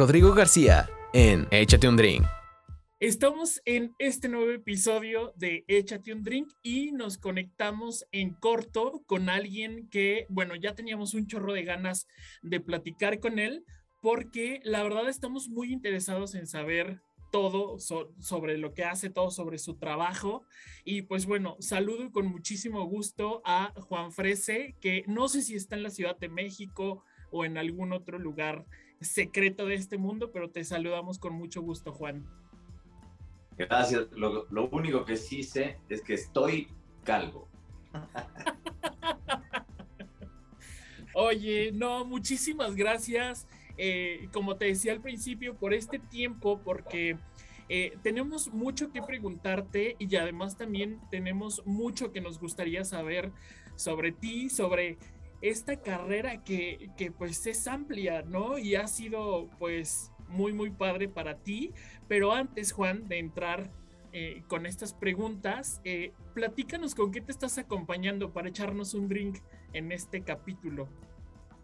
[0.00, 2.24] Rodrigo García en Échate un Drink.
[3.00, 9.28] Estamos en este nuevo episodio de Échate un Drink y nos conectamos en corto con
[9.28, 12.08] alguien que, bueno, ya teníamos un chorro de ganas
[12.40, 13.66] de platicar con él
[14.00, 19.58] porque la verdad estamos muy interesados en saber todo sobre lo que hace, todo sobre
[19.58, 20.46] su trabajo.
[20.82, 25.76] Y pues bueno, saludo con muchísimo gusto a Juan Frese, que no sé si está
[25.76, 28.64] en la Ciudad de México o en algún otro lugar
[29.00, 32.26] secreto de este mundo, pero te saludamos con mucho gusto, Juan.
[33.56, 34.08] Gracias.
[34.12, 36.68] Lo, único que sí sé es que estoy
[37.04, 37.48] calvo.
[41.14, 43.46] Oye, no, muchísimas gracias.
[43.76, 47.18] Eh, como te decía al principio, por este tiempo, porque
[47.68, 53.32] eh, tenemos mucho que preguntarte y además también tenemos mucho que nos gustaría saber
[53.76, 54.98] sobre ti, sobre
[55.40, 58.58] esta carrera que, que, pues es amplia, ¿no?
[58.58, 61.72] Y ha sido pues muy, muy padre para ti.
[62.08, 63.70] Pero antes, Juan, de entrar
[64.12, 69.38] eh, con estas preguntas, eh, platícanos con qué te estás acompañando para echarnos un drink
[69.72, 70.88] en este capítulo.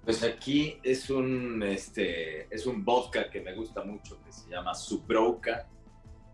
[0.05, 4.75] Pues aquí es un, este, es un vodka que me gusta mucho, que se llama
[4.75, 5.69] Subroka,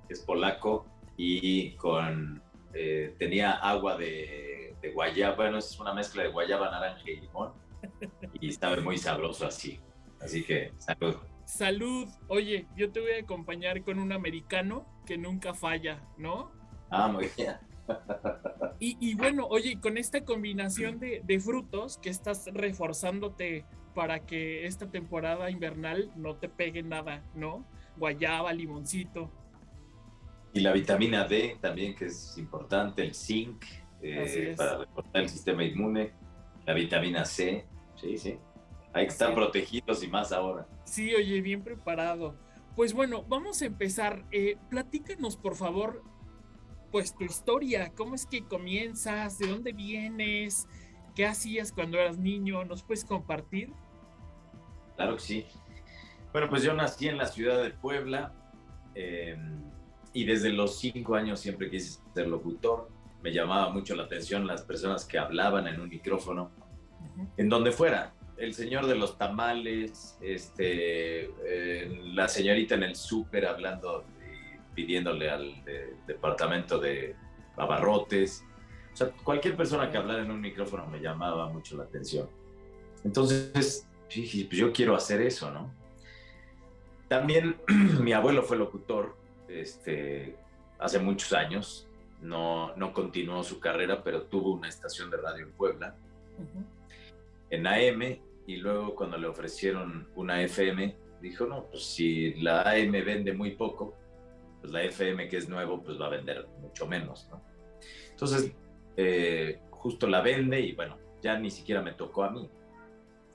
[0.07, 0.85] que es polaco,
[1.17, 2.43] y con,
[2.75, 7.53] eh, tenía agua de de guayaba, bueno, es una mezcla de guayaba, naranja y limón.
[8.41, 9.81] Y sabe muy sabroso así.
[10.21, 11.17] Así que salud.
[11.45, 12.09] Salud.
[12.29, 16.51] Oye, yo te voy a acompañar con un americano que nunca falla, ¿no?
[16.91, 17.57] Ah, muy bien.
[18.85, 24.91] Y, bueno, oye, con esta combinación de, de, frutos que estás reforzándote para que esta
[24.91, 27.65] temporada invernal no te pegue nada, ¿no?
[27.97, 29.31] Guayaba, limoncito.
[30.55, 33.65] Y la vitamina D también, que es importante, el zinc,
[34.03, 36.13] eh, para reforzar el sistema inmune,
[36.67, 38.39] la vitamina C, sí, sí.
[38.93, 40.67] Hay que estar protegidos y más ahora.
[40.85, 42.37] Sí, oye, bien preparado.
[42.77, 44.25] Pues bueno, vamos a empezar.
[44.31, 46.03] Eh, platícanos, por favor,
[46.91, 47.93] pues tu historia.
[47.95, 49.39] ¿Cómo es que comienzas?
[49.39, 50.69] ¿De dónde vienes?
[51.15, 52.65] ¿Qué hacías cuando eras niño?
[52.65, 53.73] ¿Nos puedes compartir?
[54.97, 55.47] Claro que sí.
[56.33, 58.35] Bueno, pues yo nací en la ciudad de Puebla
[58.95, 59.37] eh,
[60.13, 62.89] y desde los cinco años siempre quise ser locutor
[63.23, 66.51] me llamaba mucho la atención las personas que hablaban en un micrófono,
[67.37, 68.15] en donde fuera.
[68.37, 75.31] El señor de los tamales, este, eh, la señorita en el súper hablando y pidiéndole
[75.31, 75.63] al
[76.07, 77.15] departamento de
[77.57, 78.45] abarrotes.
[78.93, 82.29] O sea, cualquier persona que hablara en un micrófono me llamaba mucho la atención.
[83.05, 85.73] Entonces, pues yo quiero hacer eso, ¿no?
[87.09, 87.57] También
[88.01, 89.22] mi abuelo fue locutor
[89.61, 90.37] este,
[90.79, 91.89] hace muchos años,
[92.21, 95.97] no, no continuó su carrera, pero tuvo una estación de radio en Puebla,
[97.51, 102.93] en AM, y luego cuando le ofrecieron una FM, dijo, no, pues si la AM
[102.93, 103.95] vende muy poco,
[104.61, 107.43] pues la FM que es nuevo, pues va a vender mucho menos, ¿no?
[108.11, 108.53] Entonces,
[108.97, 112.49] eh, justo la vende y bueno, ya ni siquiera me tocó a mí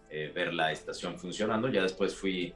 [0.09, 2.53] eh, ver la estación funcionando, ya después fui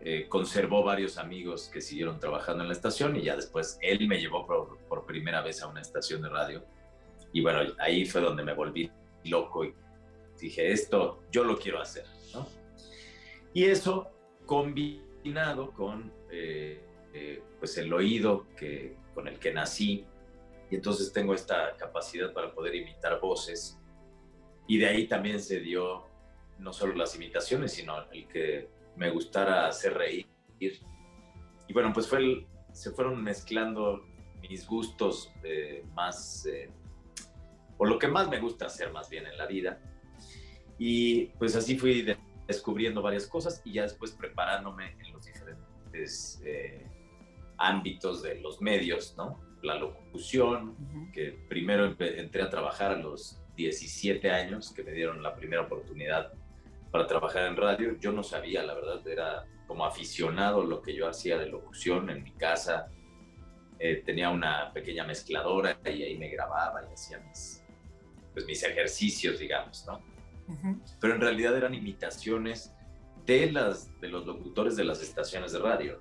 [0.00, 4.20] eh, conservó varios amigos que siguieron trabajando en la estación y ya después él me
[4.20, 6.64] llevó por, primera vez a una estación de radio.
[7.32, 8.90] Y bueno, ahí fue donde me volví
[9.24, 9.74] loco y
[10.40, 12.04] dije, esto yo lo quiero hacer.
[12.32, 12.46] ¿no?
[13.52, 14.10] Y eso
[14.46, 16.82] combinado con eh,
[17.12, 20.04] eh, pues el oído que, con el que nací,
[20.70, 23.78] y entonces tengo esta capacidad para poder imitar voces.
[24.66, 26.06] Y de ahí también se dio
[26.58, 30.26] no solo las imitaciones, sino el que me gustara hacer reír.
[30.58, 34.04] Y bueno, pues fue se fueron mezclando
[34.42, 36.70] mis gustos eh, más, eh,
[37.78, 39.80] o lo que más me gusta hacer más bien en la vida.
[40.76, 42.04] Y pues así fui
[42.46, 46.84] descubriendo varias cosas y ya después preparándome en los diferentes eh,
[47.56, 49.40] ámbitos de los medios, ¿no?
[49.62, 50.76] La locución,
[51.12, 56.32] que primero entré a trabajar a los 17 años, que me dieron la primera oportunidad
[56.94, 57.98] para trabajar en radio.
[57.98, 62.22] Yo no sabía, la verdad, era como aficionado lo que yo hacía de locución en
[62.22, 62.86] mi casa.
[63.80, 67.64] Eh, tenía una pequeña mezcladora y ahí me grababa y hacía mis,
[68.32, 70.00] pues, mis ejercicios, digamos, ¿no?
[71.00, 72.72] Pero en realidad eran imitaciones
[73.26, 76.00] de, las, de los locutores de las estaciones de radio.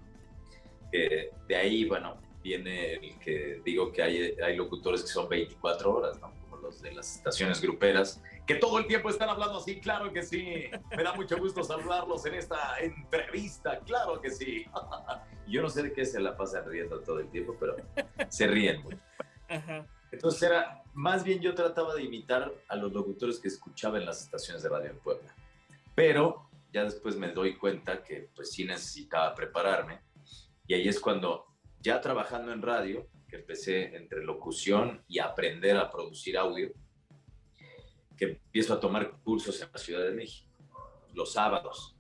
[0.92, 6.22] de ahí, bueno, viene el que digo que hay, hay locutores que son 24 horas,
[6.22, 6.32] ¿no?
[6.42, 10.24] Como los de las estaciones gruperas, que todo el tiempo están hablando así, claro que
[10.24, 10.70] sí.
[10.96, 14.66] Me da mucho gusto saludarlos en esta entrevista, claro que sí.
[15.48, 17.76] Yo no sé de qué se la pasa riendo todo el tiempo, pero
[18.30, 19.00] se ríen mucho.
[20.12, 24.22] Entonces era, más bien yo trataba de imitar a los locutores que escuchaba en las
[24.22, 25.36] estaciones de radio en Puebla.
[25.96, 30.02] Pero ya después me doy cuenta que pues sí necesitaba prepararme.
[30.68, 31.46] Y ahí es cuando,
[31.80, 36.72] ya trabajando en radio, que empecé entre locución y aprender a producir audio,
[38.18, 40.50] que empiezo a tomar cursos en la Ciudad de México,
[41.14, 41.96] los sábados.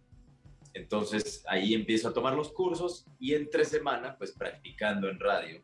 [0.73, 5.61] Entonces ahí empiezo a tomar los cursos y entre semana, pues practicando en radio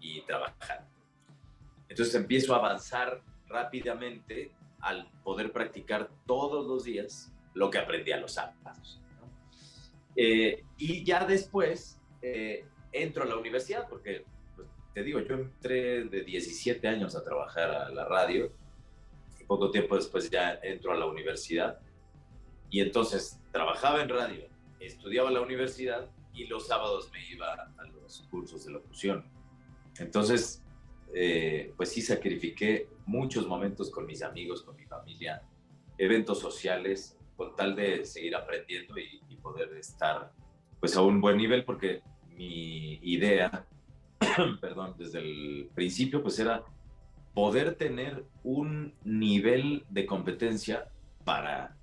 [0.00, 0.88] y trabajando.
[1.88, 8.16] Entonces empiezo a avanzar rápidamente al poder practicar todos los días lo que aprendí a
[8.16, 9.00] los sábados.
[10.16, 14.24] Eh, y ya después eh, entro a la universidad, porque
[14.56, 18.52] pues, te digo, yo entré de 17 años a trabajar a la radio
[19.50, 21.80] poco tiempo después ya entro a la universidad.
[22.70, 24.44] Y entonces trabajaba en radio,
[24.78, 29.24] estudiaba en la universidad y los sábados me iba a los cursos de locución.
[29.98, 30.62] Entonces,
[31.12, 35.42] eh, pues sí sacrifiqué muchos momentos con mis amigos, con mi familia,
[35.98, 40.30] eventos sociales, con tal de seguir aprendiendo y, poder estar
[40.78, 42.02] pues a un buen nivel, porque
[42.36, 43.66] mi idea,
[44.60, 46.62] perdón, desde el principio, pues era
[47.34, 50.88] poder tener un nivel de competencia
[51.24, 51.76] para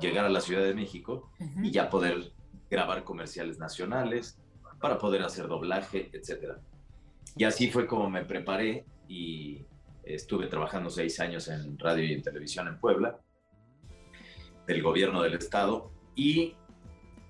[0.00, 1.30] llegar a la Ciudad de México
[1.62, 2.32] y ya poder
[2.70, 4.38] grabar comerciales nacionales,
[4.80, 6.60] para poder hacer doblaje, etcétera.
[7.36, 9.64] Y así fue como me preparé y
[10.02, 13.18] estuve trabajando seis años en radio y en televisión en Puebla,
[14.66, 16.54] del gobierno del estado, y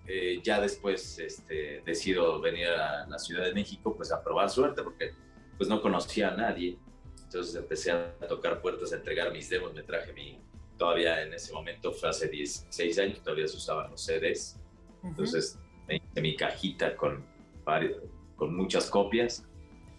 [0.06, 4.82] eh, ya después este, decido venir a la Ciudad de México pues a probar suerte
[4.82, 5.12] porque
[5.56, 6.76] pues no conocía a nadie.
[7.24, 10.38] Entonces empecé a tocar puertas, a entregar mis demos, me traje mi,
[10.78, 14.60] todavía en ese momento fue hace 16 años, todavía se usaban los CDs.
[15.02, 17.24] Entonces me hice mi cajita con,
[18.36, 19.46] con muchas copias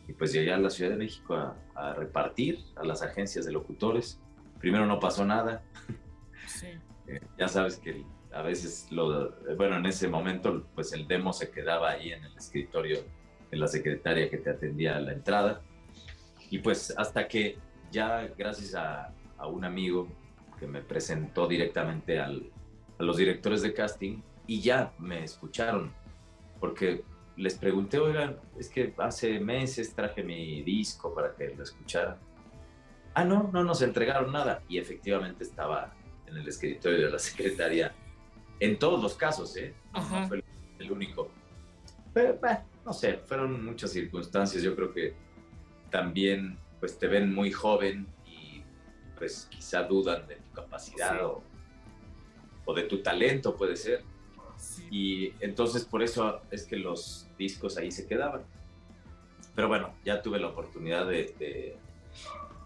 [0.07, 4.19] y pues llegué a la Ciudad de México a, repartir a las agencias de locutores.
[4.59, 5.63] Primero no pasó nada.
[6.47, 6.67] Sí.
[7.07, 11.51] Eh, ya sabes que a veces, lo, bueno, en ese momento, pues el demo se
[11.51, 12.97] quedaba ahí en el escritorio
[13.51, 15.61] de la secretaria que te atendía a la entrada.
[16.49, 17.57] Y pues hasta que
[17.91, 20.07] ya gracias a, a un amigo
[20.59, 22.49] que me presentó directamente al,
[22.97, 25.91] a los directores de casting y ya me escucharon,
[26.59, 27.03] porque
[27.37, 32.17] les pregunté, oigan, es que hace meses traje mi disco para que lo escucharan.
[33.13, 34.61] Ah, no, no nos entregaron nada.
[34.67, 35.93] Y efectivamente estaba
[36.27, 37.93] en el escritorio de la secretaria,
[38.59, 39.73] en todos los casos, ¿eh?
[39.93, 40.43] No fue
[40.79, 41.29] el único.
[42.13, 42.39] Pero,
[42.85, 44.63] no sé, fueron muchas circunstancias.
[44.63, 45.13] Yo creo que
[45.89, 48.63] también, pues te ven muy joven y
[49.17, 51.43] pues quizá dudan de tu capacidad o,
[52.65, 54.03] o de tu talento, puede ser
[54.89, 58.43] y entonces por eso es que los discos ahí se quedaban.
[59.55, 61.77] Pero bueno, ya tuve la oportunidad de,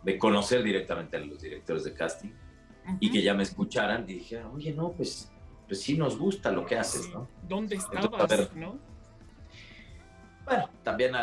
[0.03, 2.31] de, conocer directamente a los directores de casting
[2.99, 5.31] y que ya me escucharan y dije, oye, no, pues,
[5.67, 7.27] pues sí nos gusta lo que haces, ¿no?
[7.47, 8.79] ¿Dónde estabas, no?
[10.45, 11.13] Bueno, también,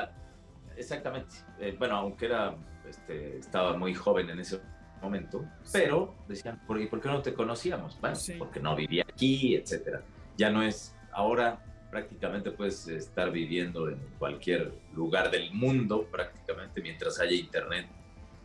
[0.77, 1.37] exactamente.
[1.59, 2.55] Eh, bueno, aunque era,
[2.89, 4.61] este, estaba muy joven en ese
[5.03, 8.01] momento, pero decían, ¿por, ¿por qué no te conocíamos?
[8.01, 10.03] Bueno, porque no vivía aquí, etcétera
[10.37, 17.19] ya no es, ahora prácticamente puedes estar viviendo en cualquier lugar del mundo prácticamente mientras
[17.21, 17.87] haya internet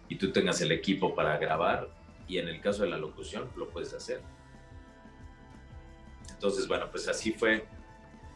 [0.07, 1.89] y tú tengas el equipo para grabar
[2.27, 4.21] y en el caso de la locución lo puedes hacer.
[6.29, 7.65] Entonces, bueno, pues así fue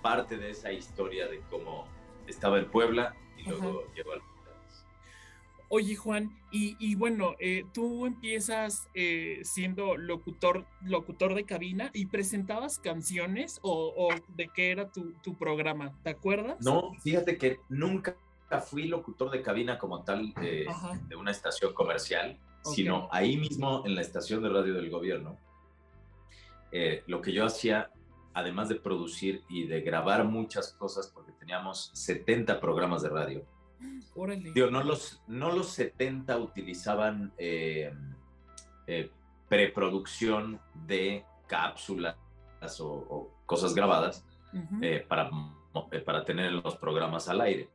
[0.01, 1.87] parte de esa historia de cómo
[2.27, 4.21] estaba en Puebla y luego llegó al
[5.69, 12.79] Oye, Juan, y, bueno, eh, tú empiezas eh, siendo locutor, locutor de cabina y presentabas
[12.79, 16.63] canciones o, de qué era tu, programa, ¿te acuerdas?
[16.63, 18.15] No, fíjate que nunca
[18.65, 20.65] fui locutor de cabina como tal de,
[21.17, 25.37] una estación comercial, sino ahí mismo en la estación de radio del gobierno.
[26.71, 27.89] Eh, lo que yo hacía,
[28.35, 33.45] además de producir y de grabar muchas cosas, porque teníamos 70 programas de radio,
[34.69, 37.93] no los, no los 70 utilizaban eh,
[38.87, 39.09] eh,
[39.47, 42.17] preproducción de cápsulas
[42.79, 44.25] o, cosas grabadas
[44.81, 45.29] eh, para,
[46.05, 47.69] para tener los programas al aire.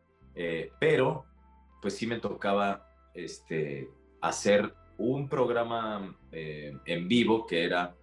[0.79, 1.25] pero,
[1.81, 3.91] pues sí me tocaba este,
[4.21, 7.95] hacer un programa en vivo que era,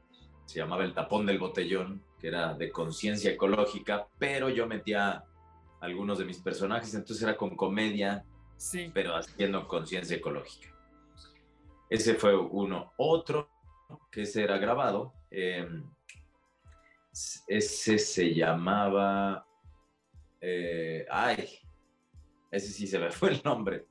[0.46, 5.24] se llamaba El Tapón del Botellón, que era de conciencia ecológica, pero yo metía
[5.80, 8.26] algunos de mis personajes, entonces era con comedia,
[8.58, 8.92] sí.
[8.94, 10.74] pero haciendo conciencia ecológica.
[11.90, 12.94] Ese fue uno.
[12.98, 13.50] Otro,
[14.12, 15.84] que ese era grabado, em,
[17.48, 19.46] ese se llamaba...
[20.42, 21.60] Eh, ay,
[22.52, 23.86] ese sí se me fue el nombre.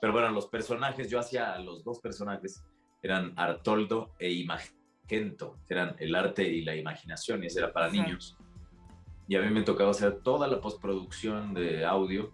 [0.00, 2.64] Pero bueno, los personajes, yo hacía los dos personajes,
[3.02, 4.77] eran Artoldo e Imagen.
[5.08, 8.36] Kento, que eran el arte y la imaginación, y ese era para niños.
[9.26, 12.32] Y a mí me tocaba hacer toda la postproducción de audio,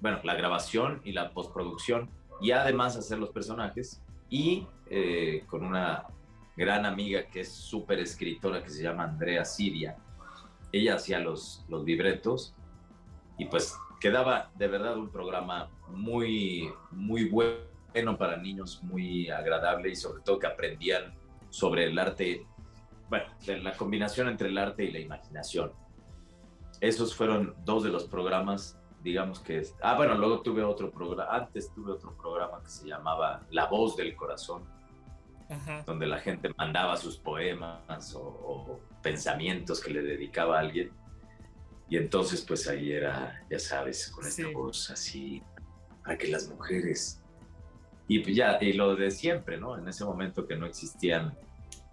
[0.00, 6.06] bueno, la grabación y la postproducción, y además hacer los personajes, y eh, con una
[6.56, 9.96] gran amiga que es súper escritora que se llama Andrea Siria.
[10.72, 12.54] Ella hacía los, los libretos
[13.38, 19.96] y pues quedaba de verdad un programa muy, muy bueno para niños, muy agradable y
[19.96, 21.14] sobre todo que aprendían
[21.50, 22.46] sobre el arte,
[23.08, 23.26] bueno,
[23.62, 25.72] la combinación entre el arte y la imaginación.
[26.80, 29.62] Esos fueron dos de los programas, digamos que...
[29.82, 33.96] Ah, bueno, luego tuve otro programa, antes tuve otro programa que se llamaba La Voz
[33.96, 34.64] del Corazón,
[35.84, 40.92] donde la gente mandaba sus poemas o, pensamientos que le dedicaba a alguien.
[41.88, 45.42] Y entonces, pues ahí era, ya sabes, con esta voz así,
[46.04, 47.19] para que las mujeres.
[48.10, 49.78] Y pues ya, y lo de siempre, ¿no?
[49.78, 51.32] En ese momento que no existían,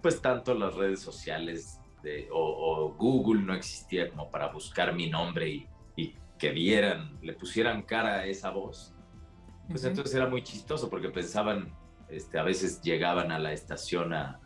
[0.01, 5.47] pues tanto las redes sociales de, o, Google no existía como para buscar mi nombre
[5.47, 8.95] y, y, que vieran, le pusieran cara a esa voz.
[9.69, 11.71] Pues entonces era muy chistoso porque pensaban,
[12.09, 14.39] este, a veces llegaban a la estación a,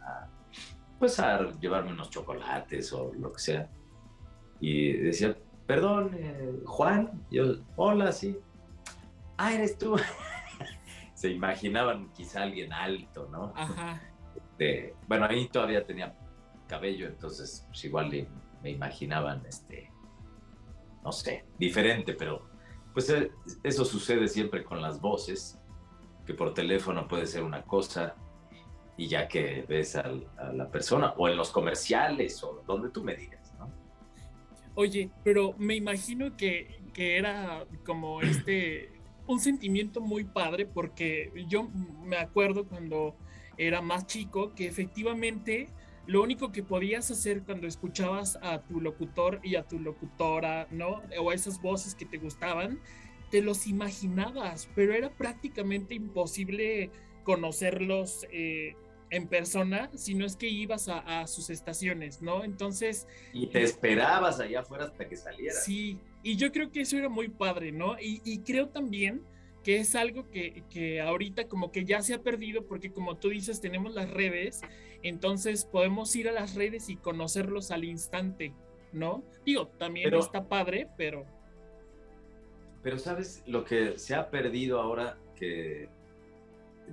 [0.99, 3.69] pues a llevarme unos chocolates o lo que sea.
[4.59, 8.37] Y decía, perdón, eh, Juan, yo, hola, sí.
[9.37, 9.95] Ah, eres tú.
[11.21, 13.53] Se imaginaban quizá alguien alto, ¿no?
[13.55, 14.01] Ajá.
[15.07, 16.15] bueno, ahí todavía tenía
[16.67, 18.27] cabello, entonces pues igual
[18.63, 19.91] me imaginaban, este,
[21.03, 22.49] no sé, diferente, pero
[22.91, 23.29] pues eh,
[23.61, 25.59] eso sucede siempre con las voces
[26.25, 28.15] que por teléfono puede ser una cosa
[28.97, 30.11] y ya que ves a,
[30.53, 33.71] la persona o en los comerciales o donde tú me digas, ¿no?
[34.73, 41.69] Oye, pero me imagino que, que era como este, un sentimiento muy padre porque yo
[42.03, 43.15] me acuerdo cuando
[43.57, 45.69] era más chico que efectivamente
[46.07, 51.01] lo único que podías hacer cuando escuchabas a tu locutor y a tu locutora, ¿no?
[51.19, 52.79] O esas voces que te gustaban,
[53.29, 56.91] te los imaginabas, pero era prácticamente imposible
[57.23, 58.75] conocerlos eh,
[59.11, 62.43] en persona, si no es que ibas a, sus estaciones, ¿no?
[62.43, 63.07] Entonces...
[63.33, 65.53] Y te esperabas allá afuera hasta que saliera.
[65.53, 67.95] Sí, y yo creo que eso era muy padre, ¿no?
[67.99, 69.23] Y, creo también
[69.63, 73.29] que es algo que, que, ahorita como que ya se ha perdido porque como tú
[73.29, 74.61] dices tenemos las redes,
[75.03, 78.53] entonces podemos ir a las redes y conocerlos al instante,
[78.91, 79.23] ¿no?
[79.45, 81.25] Digo, también está padre, pero
[82.83, 85.89] pero sabes, lo que se ha perdido ahora, que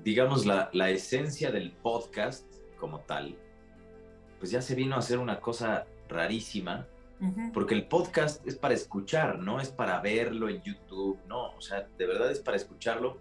[0.02, 2.46] digamos la, la esencia del podcast
[2.78, 3.36] como tal,
[4.38, 6.86] pues ya se vino a hacer una cosa rarísima,
[7.52, 11.88] porque el podcast es para escuchar, no es para verlo en YouTube, no, o sea,
[11.98, 13.18] de verdad es para escucharlo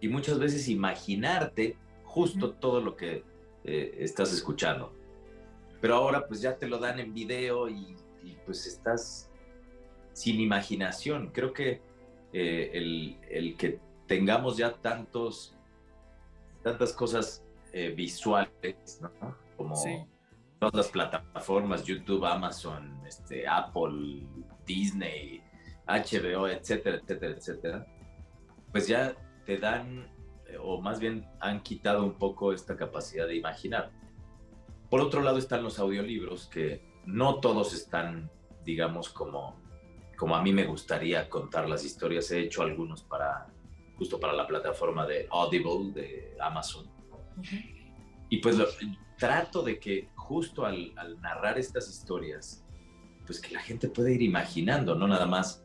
[0.00, 3.24] y muchas veces imaginarte justo todo lo que
[3.64, 4.94] eh, estás escuchando.
[5.80, 9.30] Pero ahora pues ya te lo dan en video y, y pues estás
[10.12, 11.30] sin imaginación.
[11.32, 11.80] Creo que
[12.32, 12.70] eh,
[13.30, 15.56] el, que tengamos ya tantos,
[16.62, 19.00] tantas cosas eh, visuales,
[19.56, 19.76] Como
[20.58, 24.26] todas las plataformas, YouTube, Amazon, este, Apple,
[24.66, 25.42] Disney,
[25.86, 27.86] HBO, etcétera, etcétera, etcétera,
[28.72, 29.14] pues ya
[29.46, 30.10] te dan,
[30.46, 33.90] eh, o más bien han quitado un poco esta capacidad de imaginar.
[34.90, 38.30] Por otro lado están los audiolibros, que no todos están,
[38.64, 39.56] digamos, como
[40.18, 42.30] como a mí me gustaría contar las historias.
[42.32, 43.46] He hecho algunos para
[43.96, 46.86] justo para la plataforma de Audible de Amazon.
[48.28, 48.56] Y pues
[49.16, 50.92] trato de que justo al,
[51.22, 52.62] narrar estas historias,
[53.26, 55.64] pues que la gente pueda ir imaginando, no nada más,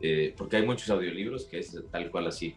[0.00, 2.54] eh, porque hay muchos audiolibros que es tal cual así.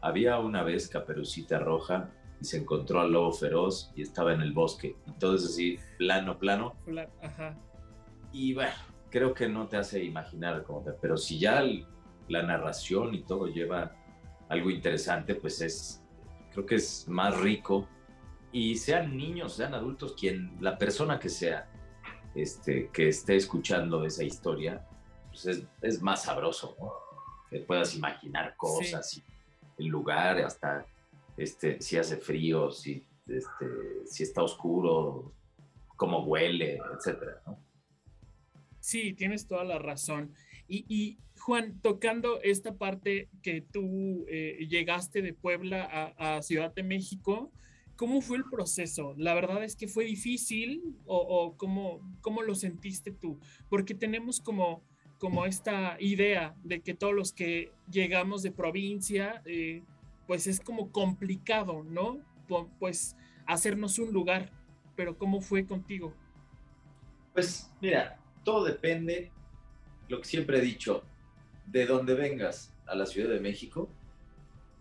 [0.00, 4.52] Había una vez Caperucita Roja y se encontró al lobo feroz y estaba en el
[4.52, 4.94] bosque.
[5.06, 6.74] Y todo es así, plano, plano.
[7.20, 7.58] Ajá.
[8.32, 8.74] Y bueno,
[9.10, 11.64] creo que no te hace imaginar cómo te, pero si ya
[12.28, 13.96] la narración y todo lleva
[14.48, 16.04] algo interesante, pues es,
[16.52, 17.88] creo que es más rico.
[18.56, 21.68] Y sean niños, sean adultos, quien, la persona que sea,
[22.34, 24.82] este, que esté escuchando esa historia,
[25.28, 26.90] pues es, es más sabroso, ¿no?
[27.50, 29.22] Que puedas imaginar cosas, y
[29.76, 30.86] el lugar, hasta
[31.36, 33.66] este, si hace frío, si, este,
[34.06, 35.34] si está oscuro,
[35.96, 37.58] cómo huele, etcétera, ¿no?
[38.80, 40.32] Sí, tienes toda la razón.
[40.66, 47.52] Y, Juan, tocando esta parte que tú eh, llegaste de Puebla a, Ciudad de México,
[47.96, 49.14] ¿cómo fue el proceso?
[49.16, 53.38] La verdad es que fue difícil o, cómo, cómo, lo sentiste tú,
[53.68, 54.82] porque tenemos como,
[55.18, 59.82] como esta idea de que todos los que llegamos de provincia, eh,
[60.26, 62.20] pues es como complicado, ¿no?
[62.78, 64.52] Pues hacernos un lugar
[64.96, 66.12] pero ¿cómo fue contigo?
[67.34, 69.30] Pues mira, todo depende,
[70.08, 71.04] lo que siempre he dicho,
[71.66, 73.88] de donde vengas a la Ciudad de México,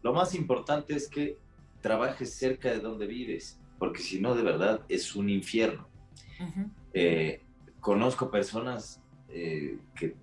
[0.02, 1.38] lo más importante es que
[1.86, 5.88] trabajes cerca de donde vives, porque si no, de verdad, es un infierno.
[6.96, 7.44] Eh,
[7.80, 10.16] conozco personas eh, que,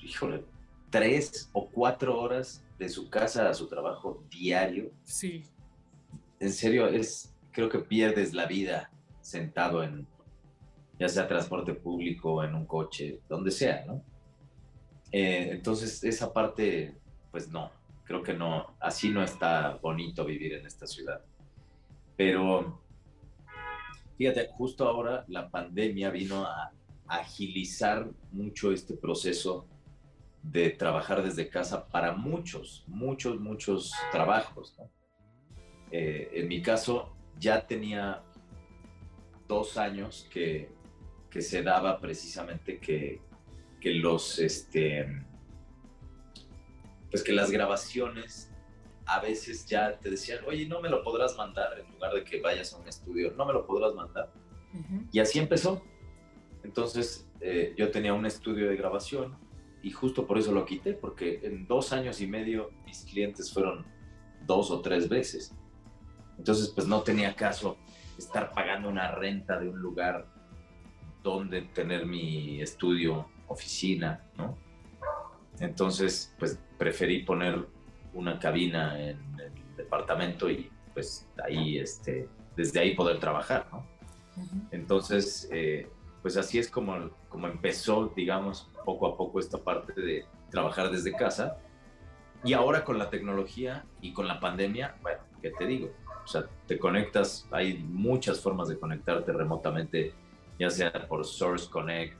[0.00, 0.42] híjole,
[0.88, 4.90] tres o cuatro horas de su casa a su trabajo diario.
[5.04, 5.44] Sí.
[6.40, 8.90] En serio, es, creo que pierdes la vida
[9.20, 10.06] sentado en,
[10.98, 14.02] ya sea transporte público, en un coche, donde sea, ¿no?
[15.12, 16.96] Eh, entonces, esa parte,
[17.30, 17.70] pues no,
[18.12, 21.24] creo que no, así no está bonito vivir en esta ciudad.
[22.14, 22.82] Pero,
[24.18, 26.72] fíjate, justo ahora la pandemia vino a
[27.06, 29.66] agilizar mucho este proceso
[30.42, 34.76] de trabajar desde casa para muchos, muchos, muchos trabajos.
[35.90, 38.22] Eh, en mi caso, ya tenía
[39.48, 40.70] dos años que,
[41.30, 43.22] que se daba precisamente que,
[43.80, 45.24] que los, este,
[47.12, 48.50] pues que las grabaciones
[49.04, 52.40] a veces ya te decían, oye, no me lo podrás mandar en lugar de que
[52.40, 54.32] vayas a un estudio, no me lo podrás mandar.
[55.12, 55.82] Y así empezó.
[56.64, 59.36] Entonces eh, yo tenía un estudio de grabación
[59.82, 63.84] y justo por eso lo quité, porque en dos años y medio mis clientes fueron
[64.46, 65.54] dos o tres veces.
[66.38, 67.76] Entonces pues no tenía caso
[68.16, 70.26] estar pagando una renta de un lugar
[71.22, 74.56] donde tener mi estudio, oficina, ¿no?
[75.62, 77.66] Entonces pues preferí poner
[78.12, 83.86] una cabina en el departamento y pues ahí, este, desde ahí poder trabajar, ¿no?
[84.70, 85.88] Entonces, eh,
[86.20, 91.12] pues así es como, como empezó, digamos, poco a poco esta parte de trabajar desde
[91.12, 91.58] casa.
[92.44, 95.92] Y ahora con la tecnología y con la pandemia, bueno, ¿qué te digo?
[96.24, 100.12] O sea, te conectas, hay muchas formas de conectarte remotamente,
[100.58, 102.18] ya sea por Source Connect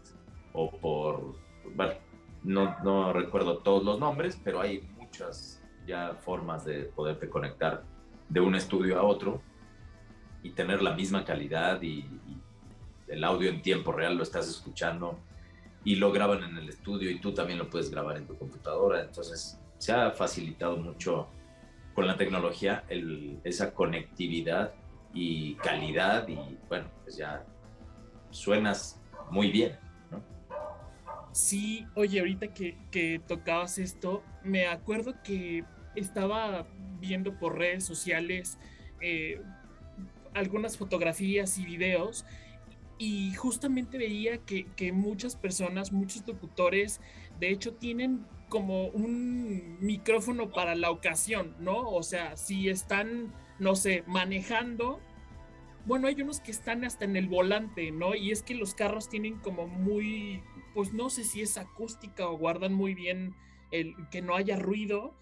[0.53, 1.35] o por,
[1.75, 1.95] bueno,
[2.45, 7.85] no, no recuerdo todos los nombres, pero hay muchas ya formas de poderte conectar
[8.29, 9.43] de un estudio a otro
[10.43, 12.07] y tener la misma calidad y
[13.09, 15.19] el audio en tiempo real lo estás escuchando
[15.85, 19.03] y lo graban en el estudio y tú también lo puedes grabar en tu computadora.
[19.03, 21.29] Entonces se ha facilitado mucho
[21.95, 22.85] con la tecnología
[23.45, 24.73] esa conectividad
[25.13, 27.45] y calidad y bueno, pues ya
[28.31, 29.01] suenas
[29.31, 29.77] muy bien.
[31.33, 35.65] Sí, oye, ahorita que, que tocabas esto, me acuerdo que
[35.97, 36.67] estaba
[37.01, 38.59] viendo por redes sociales
[39.01, 39.41] eh,
[40.35, 42.25] algunas fotografías y videos
[42.99, 47.01] y justamente veía que, muchas personas, muchos locutores,
[47.41, 51.91] de hecho tienen como un micrófono para la ocasión, ¿no?
[51.91, 55.01] O sea, si están, no sé, manejando,
[55.85, 58.15] bueno, hay unos que están hasta en el volante, ¿no?
[58.15, 60.43] Y es que los carros tienen como muy,
[60.75, 63.35] pues no sé si es acústica o guardan muy bien
[63.71, 65.15] el que no haya ruido,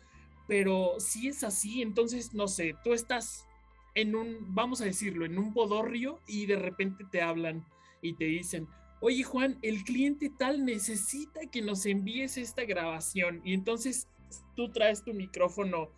[0.49, 3.47] pero si es así, entonces, no sé, tú estás
[3.95, 7.65] en un, vamos a decirlo, en un bodorrio y de repente te hablan
[8.03, 8.69] y te dicen,
[9.01, 14.09] oye Juan, el cliente tal necesita que nos envíes esta grabación y entonces
[14.57, 15.91] tú traes tu micrófono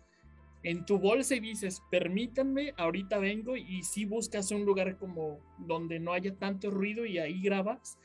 [0.63, 5.99] en tu bolsa y dices, permítanme, ahorita vengo y si buscas un lugar como donde
[5.99, 7.97] no haya tanto ruido y ahí grabas.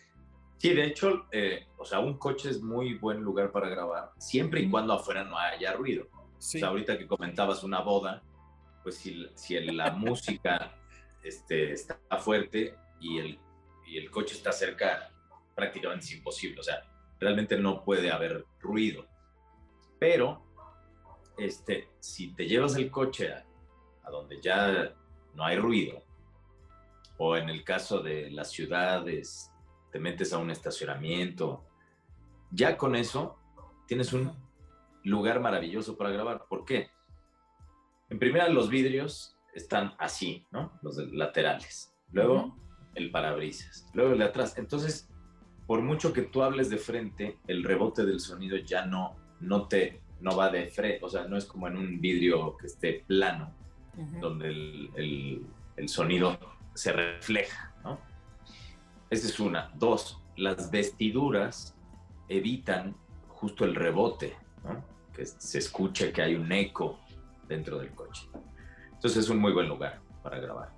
[0.59, 4.61] Sí, de hecho, eh, o sea, un coche es muy buen lugar para grabar, siempre
[4.61, 6.09] y cuando afuera no haya ruido.
[6.13, 8.25] O sea, ahorita que comentabas una boda,
[8.83, 10.77] pues si, si la música
[11.23, 13.39] este, está fuerte y el,
[13.87, 15.13] y el coche está cerca,
[15.55, 16.59] prácticamente es imposible.
[16.59, 16.83] O sea,
[17.21, 19.07] realmente no puede haber ruido.
[20.01, 20.43] Pero,
[21.37, 23.47] este, si te llevas el coche a,
[24.03, 24.93] a donde ya
[25.35, 26.03] no hay ruido,
[27.17, 29.53] o en el caso de las ciudades,
[29.91, 31.65] te metes a un estacionamiento,
[32.51, 33.39] ya con eso
[33.87, 34.33] tienes un
[35.05, 36.47] lugar maravilloso para grabar.
[36.49, 36.91] ¿Por qué?
[38.11, 40.79] En primera, los vidrios están así, ¿no?
[40.83, 41.95] Los laterales.
[42.13, 42.57] Luego,
[42.95, 43.89] el parabrisas.
[43.95, 44.57] Luego el de atrás.
[44.57, 45.11] Entonces,
[45.67, 50.03] por mucho que tú hables de frente, el rebote del sonido ya no, no te
[50.21, 51.05] no va de frente.
[51.05, 53.55] O sea, no es como en un vidrio que esté plano,
[54.21, 55.47] donde el,
[55.77, 56.39] el, sonido
[56.75, 57.75] se refleja.
[59.11, 59.71] Esa es una.
[59.75, 61.77] Dos, las vestiduras
[62.29, 62.95] evitan
[63.29, 64.85] justo el rebote, ¿no?
[65.13, 66.99] Que se escuche que hay un eco
[67.49, 68.29] dentro del coche.
[68.93, 70.73] Entonces es un muy buen lugar para grabar.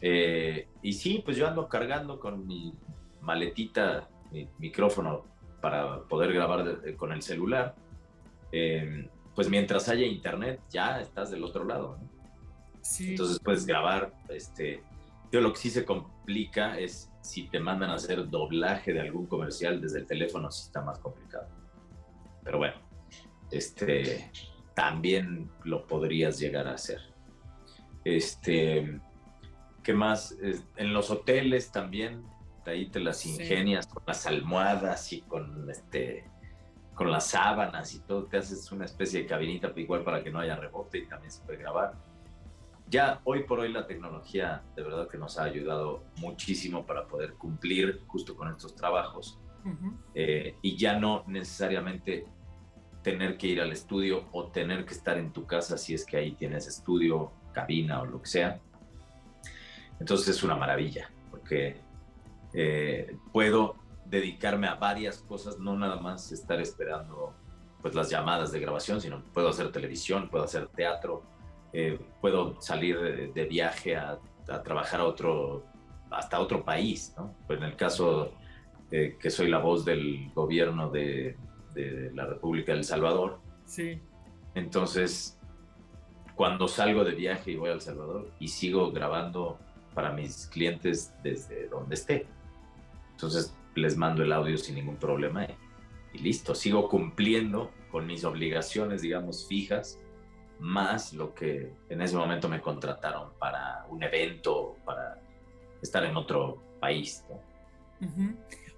[0.00, 2.74] Eh, y sí, pues yo ando cargando con mi
[3.20, 5.24] maletita, mi micrófono
[5.60, 7.74] para poder grabar con el celular.
[8.52, 11.98] Eh, pues mientras haya internet, ya estás del otro lado.
[12.82, 13.10] Sí.
[13.10, 14.82] Entonces puedes grabar este,
[15.30, 19.26] Yo lo que sí se complica es si te mandan a hacer doblaje de algún
[19.26, 21.48] comercial desde el teléfono, sí está más complicado.
[22.42, 22.76] Pero bueno,
[23.50, 24.30] este,
[24.74, 27.00] también lo podrías llegar a hacer.
[28.04, 29.00] Este,
[29.82, 30.36] ¿qué más?
[30.76, 32.24] En los hoteles también,
[32.70, 36.24] ahí te las ingenias con las almohadas y con este
[36.94, 40.38] con las sábanas y todo, te haces una especie de cabinita igual para que no
[40.38, 41.94] haya rebote y también se puede grabar.
[42.90, 47.34] Ya hoy por hoy la tecnología de verdad que nos ha ayudado muchísimo para poder
[47.34, 49.38] cumplir justo con estos trabajos
[50.14, 52.26] eh, y ya no necesariamente
[53.02, 56.16] tener que ir al estudio o tener que estar en tu casa si es que
[56.16, 58.60] ahí tienes estudio, cabina o lo que sea.
[60.00, 61.80] Entonces es una maravilla porque
[62.52, 67.34] eh, puedo dedicarme a varias cosas, no nada más estar esperando
[67.80, 71.22] pues las llamadas de grabación, sino puedo hacer televisión, puedo hacer teatro,
[71.72, 74.18] eh, puedo salir de, viaje a,
[74.64, 75.64] trabajar a otro,
[76.10, 77.34] hasta otro país, ¿no?
[77.46, 78.32] Pues en el caso
[78.90, 81.36] eh, que soy la voz del gobierno de,
[81.74, 83.38] de la República del Salvador.
[83.64, 84.00] Sí.
[84.54, 85.38] Entonces,
[86.34, 89.58] cuando salgo de viaje y voy a El Salvador y sigo grabando
[89.94, 92.26] para mis clientes desde donde esté.
[93.12, 95.46] Entonces, les mando el audio sin ningún problema
[96.12, 96.54] y, listo.
[96.54, 99.98] Sigo cumpliendo con mis obligaciones, digamos, fijas,
[100.60, 105.20] más lo que en ese momento me contrataron para un evento, para
[105.82, 107.24] estar en otro país.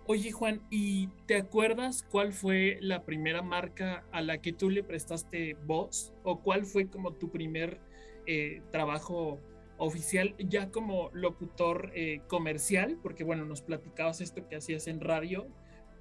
[0.07, 4.83] Oye Juan, ¿y te acuerdas cuál fue la primera marca a la que tú le
[4.83, 6.13] prestaste voz?
[6.25, 7.81] ¿O cuál fue como tu primer
[8.27, 9.41] eh, trabajo
[9.79, 12.99] oficial ya como locutor eh, comercial?
[13.03, 15.47] Porque bueno, nos platicabas esto que hacías en radio,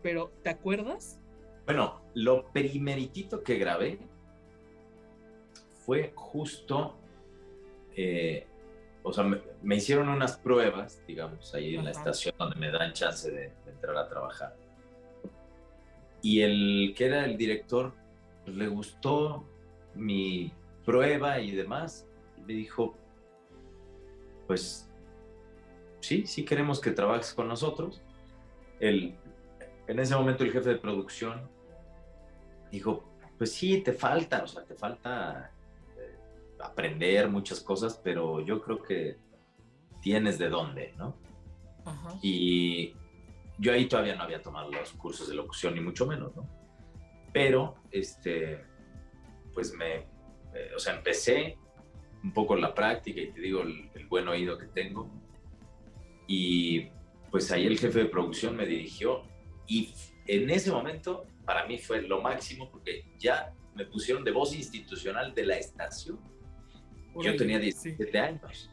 [0.01, 1.19] pero ¿te acuerdas?
[1.65, 3.99] Bueno, lo primeritito que grabé
[5.85, 6.97] fue justo
[7.95, 8.47] eh,
[9.03, 13.31] o sea, me, hicieron unas pruebas, digamos, ahí en la estación donde me dan chance
[13.31, 14.55] de, entrar a trabajar.
[16.21, 17.93] Y el que era el director,
[18.45, 19.43] pues, le gustó
[19.95, 20.53] mi
[20.85, 22.95] prueba y demás, y me dijo,
[24.45, 24.87] pues
[25.99, 28.03] sí, sí queremos que trabajes con nosotros.
[28.79, 29.15] El,
[29.87, 31.49] en ese momento el jefe de producción
[32.71, 33.03] dijo,
[33.39, 35.51] pues sí, te falta, o sea, te falta
[36.63, 39.17] aprender muchas cosas, pero yo creo que
[40.01, 41.15] tienes de dónde, ¿no?
[42.21, 42.93] Y
[43.57, 46.47] yo ahí todavía no había tomado los cursos de locución, ni mucho menos, ¿no?
[47.33, 48.63] Pero, este,
[49.53, 49.95] pues me,
[50.53, 51.57] eh, o sea, empecé
[52.23, 55.09] un poco la práctica y te digo el, el, buen oído que tengo.
[56.27, 56.89] Y
[57.29, 59.23] pues ahí el jefe de producción me dirigió
[59.67, 59.93] y
[60.27, 65.33] en ese momento para mí fue lo máximo porque ya me pusieron de voz institucional
[65.33, 66.19] de la estación
[67.19, 68.69] yo tenía 17 años.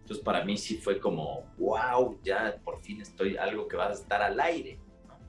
[0.00, 3.92] Entonces para mí sí fue como, wow, ya por fin estoy algo que va a
[3.92, 4.78] estar al aire.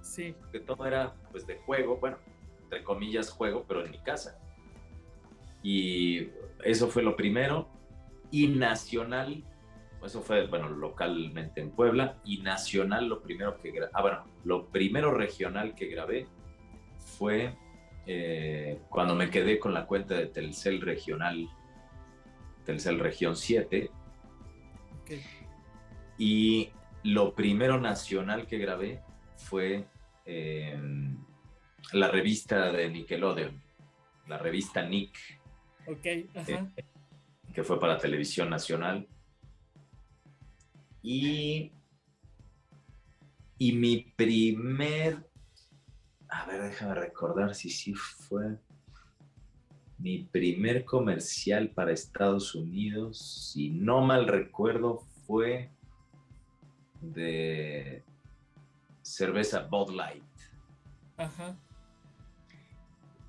[0.02, 0.34] Sí.
[0.40, 2.18] Porque todo era pues de juego, bueno,
[2.64, 4.40] entre comillas juego, pero en mi casa.
[5.62, 6.30] Y
[6.64, 7.68] eso fue lo primero.
[8.32, 9.44] Y nacional,
[10.04, 12.18] eso fue, bueno, localmente en Puebla.
[12.24, 16.28] Y nacional, lo primero que grabé, ah, bueno, lo primero regional que grabé
[17.00, 17.54] fue
[18.06, 21.50] eh, cuando me quedé con la cuenta de Telcel regional
[22.70, 23.90] Telcel Región 7.
[26.20, 26.70] Y
[27.02, 29.02] lo primero nacional que grabé
[29.38, 29.88] fue
[30.24, 31.18] em,
[31.94, 33.60] la revista de Nickelodeon,
[34.28, 35.18] la revista Nick.
[35.88, 36.28] Eh,
[37.52, 39.08] que fue para televisión nacional.
[41.02, 41.72] Y,
[43.58, 45.28] y mi primer,
[46.28, 48.60] a ver, déjame recordar si sí fue
[50.00, 55.70] mi primer comercial para Estados Unidos, si no mal recuerdo, fue
[57.02, 58.04] de
[59.02, 60.24] cerveza Bud Light.
[61.18, 61.58] Ajá.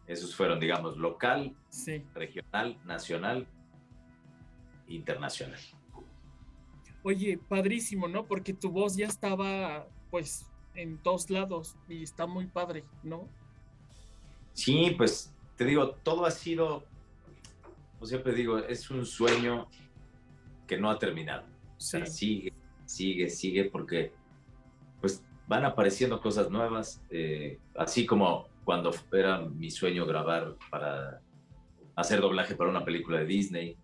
[0.07, 1.57] Esos fueron, digamos, local,
[2.15, 3.47] regional, nacional,
[4.89, 5.61] internacional.
[7.03, 8.27] Oye, padrísimo, ¿no?
[8.27, 13.29] Porque tu voz ya estaba, pues, en todos lados y está muy padre, ¿no?
[14.53, 16.87] Sí, pues te digo, todo ha sido,
[17.93, 19.69] como siempre digo, es un sueño
[20.67, 21.45] que no ha terminado.
[21.77, 22.55] O sea, sigue,
[22.87, 24.11] sigue, sigue, porque
[25.03, 31.21] pues van apareciendo cosas nuevas, eh, así como cuando era mi sueño grabar para
[31.95, 33.77] hacer doblaje para una película de Disney,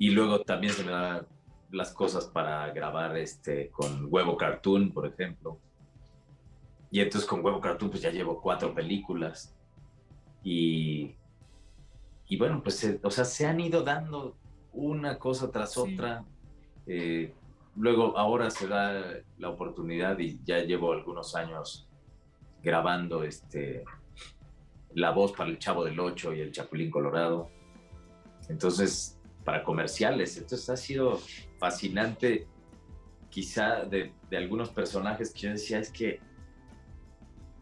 [0.00, 1.24] y luego también se me dan
[1.70, 5.60] las cosas para grabar este, con Huevo Cartoon, por ejemplo.
[6.90, 9.55] Y entonces con Huevo Cartoon pues ya llevo cuatro películas.
[10.48, 11.16] Y,
[12.28, 14.36] y bueno, pues, o sea, se han ido dando
[14.72, 16.24] una cosa tras otra.
[16.86, 17.34] Eh,
[17.74, 19.06] luego ahora se da
[19.38, 21.88] la oportunidad y ya llevo algunos años
[22.62, 23.82] grabando este,
[24.94, 27.50] la voz para el Chavo del Ocho y el Chapulín Colorado.
[28.48, 30.36] Entonces, para comerciales.
[30.36, 31.18] Entonces ha sido
[31.58, 32.46] fascinante
[33.30, 36.20] quizá de, de algunos personajes que yo decía, es que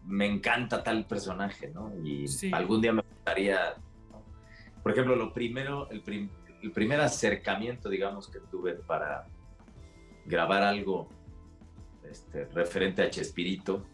[0.07, 1.93] me encanta tal personaje, ¿no?
[2.05, 3.75] Y algún día me gustaría,
[4.83, 6.31] por ejemplo, lo primero, el,
[6.63, 9.27] el, primer acercamiento, digamos, que tuve para
[10.27, 11.09] grabar algo
[12.11, 13.85] este, referente a Chespirito,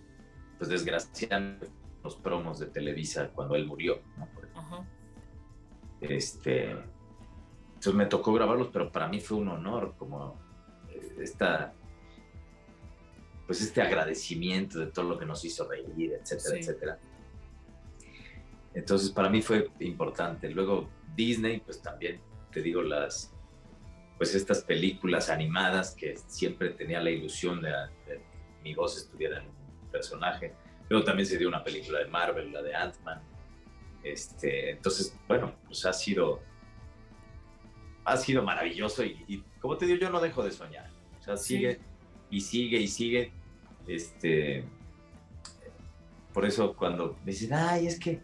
[0.58, 1.68] pues desgraciadamente
[2.02, 4.28] los promos de Televisa cuando él murió, ¿no?
[6.00, 10.38] Este, entonces me tocó grabarlos, pero para mí fue un honor, como
[11.20, 11.74] esta
[13.50, 16.98] pues este agradecimiento de todo lo que nos hizo reír, etcétera, etcétera.
[18.72, 20.48] Entonces para mí fue importante.
[20.50, 22.20] Luego Disney, pues también
[22.52, 23.34] te digo las,
[24.18, 27.72] pues estas películas animadas que siempre tenía la ilusión de,
[28.06, 28.20] que
[28.62, 30.54] mi voz estuviera en un personaje.
[30.88, 33.20] Luego también se dio una película de Marvel, la de Ant-Man.
[34.04, 36.40] Este, entonces, bueno, pues ha sido,
[38.04, 40.88] ha sido maravilloso y, como te digo, yo no dejo de soñar.
[41.18, 41.80] O sea, sigue
[42.30, 43.39] y sigue y sigue.
[43.90, 44.64] Este,
[46.32, 48.22] por eso cuando me dicen, ay, es que,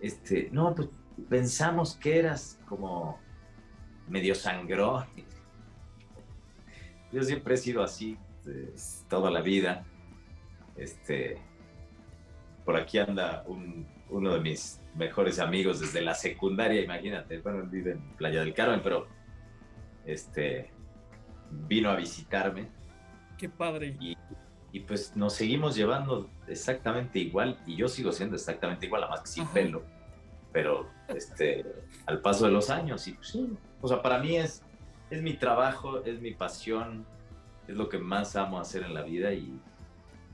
[0.00, 0.88] este, no, pues
[1.28, 3.18] pensamos que eras como
[4.06, 5.06] medio sangrón.
[7.12, 8.16] Yo siempre he sido así
[9.08, 9.84] toda la vida.
[10.76, 11.38] Este,
[12.64, 13.44] por aquí anda
[14.08, 17.38] uno de mis mejores amigos desde la secundaria, imagínate.
[17.38, 19.08] Bueno, él vive en Playa del Carmen, pero
[20.04, 20.70] este,
[21.50, 22.68] vino a visitarme.
[23.36, 23.96] Qué padre.
[23.98, 24.16] Y,
[24.76, 29.28] y, pues nos seguimos llevando exactamente igual y yo sigo siendo exactamente igual, además que
[29.28, 29.82] sin pelo,
[30.52, 31.64] pero este,
[32.04, 33.06] al paso de los años.
[33.08, 33.48] Y pues, sí,
[33.80, 34.62] o sea, para mí es,
[35.10, 37.06] es mi trabajo, es mi pasión,
[37.66, 39.58] es lo que más amo hacer en la vida y,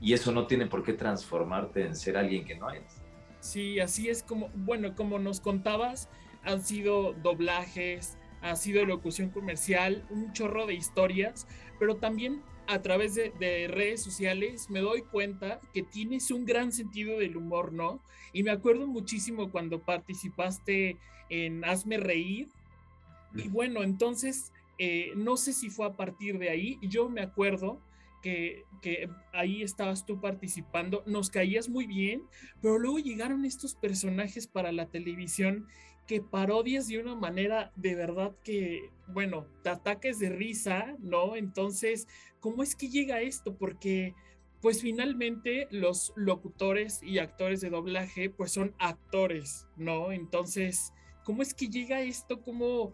[0.01, 3.01] y eso no tiene por qué transformarte en ser alguien que no eres.
[3.39, 6.09] Sí, así es como, bueno, como nos contabas,
[6.43, 11.47] han sido doblajes, ha sido locución comercial, un chorro de historias,
[11.79, 17.19] pero también a través de, redes sociales me doy cuenta que tienes un gran sentido
[17.19, 18.01] del humor, ¿no?
[18.31, 20.97] Y me acuerdo muchísimo cuando participaste
[21.29, 22.49] en Hazme Reír.
[23.35, 27.79] Y bueno, entonces, eh, no sé si fue a partir de ahí, yo me acuerdo
[28.21, 32.23] que, que, ahí estabas tú participando, nos caías muy bien,
[32.61, 35.67] pero luego llegaron estos personajes para la televisión
[36.07, 41.35] que parodias de una manera de verdad que, bueno, te ataques de risa, ¿no?
[41.35, 42.07] Entonces,
[42.43, 43.55] ¿cómo es que llega esto?
[43.55, 44.13] Porque,
[44.61, 50.11] pues finalmente los locutores y actores de doblaje, pues son actores, ¿no?
[50.11, 50.91] Entonces,
[51.23, 52.41] ¿cómo es que llega esto?
[52.41, 52.93] ¿Cómo,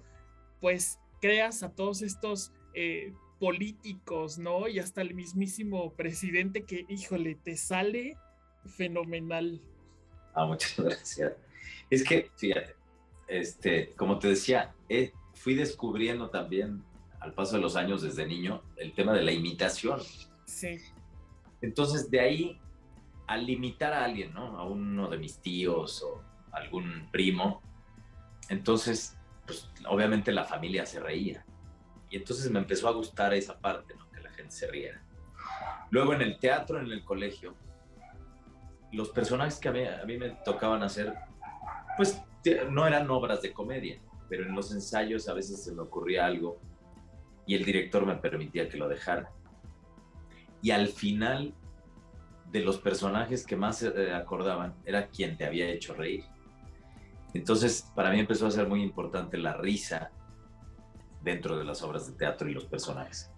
[0.62, 2.54] pues, creas a todos estos...
[2.76, 4.68] Eh, políticos, ¿no?
[4.68, 8.18] Y hasta el mismísimo presidente que, híjole, te sale
[8.66, 9.62] fenomenal.
[10.34, 11.34] Ah, muchas gracias.
[11.90, 12.76] Es que, fíjate,
[13.28, 16.84] este, como te decía, eh, fui descubriendo también
[17.20, 20.00] al paso de los años desde niño el tema de la imitación.
[20.46, 20.78] Sí.
[21.62, 22.62] Entonces, de ahí,
[23.28, 24.58] al limitar a alguien, ¿no?
[24.58, 27.62] A uno de mis tíos o algún primo,
[28.50, 31.46] entonces, pues obviamente la familia se reía.
[32.10, 34.10] Y entonces me empezó a gustar esa parte, ¿no?
[34.12, 35.04] Que la gente se riera.
[35.92, 37.56] Luego en el teatro, en el colegio,
[38.92, 41.14] los personajes que a mí, a mí me tocaban hacer,
[41.98, 42.22] pues
[42.70, 46.60] no eran obras de comedia, pero en los ensayos a veces se me ocurría algo
[47.50, 49.32] y el director me permitía que lo dejara.
[50.62, 51.56] Y al final
[52.52, 56.26] de los personajes que más eh, acordaban era quien te había hecho reír.
[57.34, 60.12] Entonces, para mí empezó a ser muy importante la risa
[61.24, 63.32] dentro de las obras de teatro y los personajes.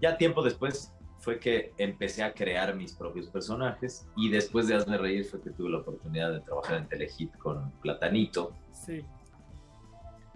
[0.00, 4.96] Ya tiempo después fue que empecé a crear mis propios personajes y después de Hazme
[4.96, 8.54] Reír fue que tuve la oportunidad de trabajar en Telehit con Platanito.
[8.72, 9.04] Sí.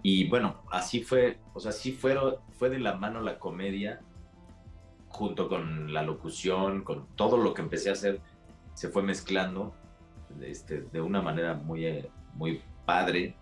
[0.03, 2.17] Y bueno, así fue, o sea, así fue,
[2.51, 4.01] fue de la mano la comedia
[5.07, 8.21] junto con la locución, con todo lo que empecé a hacer,
[8.73, 9.75] se fue mezclando
[10.41, 13.35] este, de una manera muy, muy padre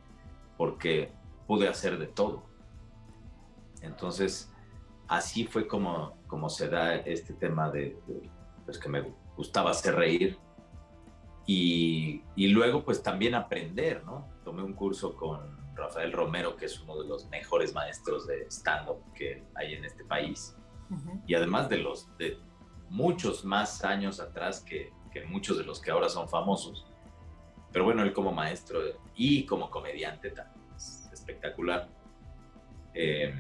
[0.58, 1.12] porque
[1.48, 2.43] pude hacer de todo.
[3.82, 4.52] Entonces,
[5.08, 7.98] así fue como, como se da este tema de,
[8.65, 10.38] pues que me gustaba hacer reír
[11.45, 14.28] y, y, luego pues también aprender, ¿no?
[14.43, 19.02] Tomé un curso con Rafael Romero, que es uno de los mejores maestros de stand-up
[19.13, 20.56] que hay en este país.
[21.28, 22.39] Y además de los de
[22.89, 26.88] muchos más años atrás que, que, muchos de los que ahora son famosos.
[27.72, 28.80] Pero bueno, él como maestro
[29.15, 31.88] y como comediante también es espectacular.
[32.96, 33.34] Eh,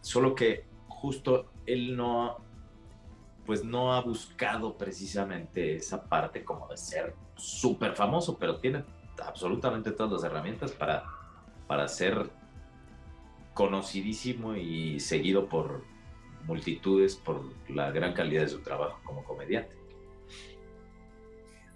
[0.00, 2.38] solo que justo él no,
[3.44, 8.84] pues no ha buscado precisamente esa parte como de ser súper famoso, pero tiene
[9.22, 11.04] absolutamente todas las herramientas para,
[11.70, 12.28] para ser
[13.54, 15.84] conocidísimo y seguido por
[16.44, 19.76] multitudes por la gran calidad de su trabajo como comediante.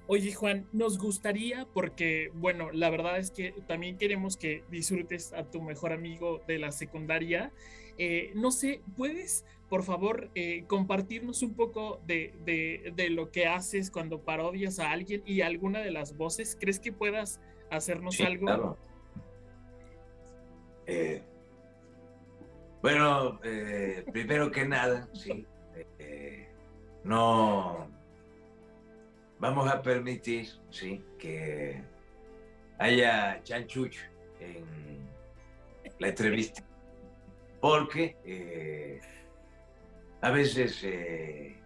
[0.08, 5.44] Oye Juan, nos gustaría, porque bueno, la verdad es que también queremos que disfrutes a
[5.44, 7.52] tu mejor amigo de la secundaria.
[7.96, 13.92] Eh, no sé, ¿puedes por favor eh, compartirnos un poco de, de, lo que haces
[13.92, 16.58] cuando parodias a alguien y alguna de las voces?
[16.60, 18.46] ¿Crees que puedas hacernos algo?
[18.46, 18.93] Claro.
[20.86, 21.22] Eh,
[22.82, 23.40] bueno,
[24.12, 25.46] primero que nada, sí,
[27.02, 27.88] no
[29.38, 31.82] vamos a permitir sí, que
[32.78, 34.02] haya chanchucho
[34.40, 34.64] en
[35.98, 36.62] la entrevista,
[37.60, 39.00] porque eh,
[40.22, 41.56] a veces eh,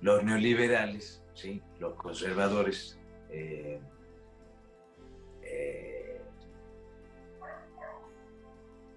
[0.00, 1.62] los neoliberales, ¿sí?
[1.78, 2.98] los conservadores,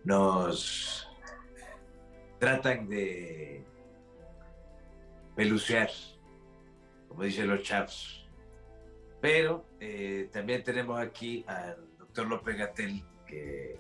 [0.10, 1.08] nos
[2.40, 3.64] tratan de
[5.36, 5.92] pelucear
[7.08, 8.28] como dicen los chavos.
[9.22, 13.78] Pero eh, también tenemos aquí al doctor López Gatel, que